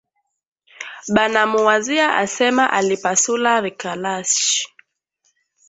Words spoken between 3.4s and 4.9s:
rikalashi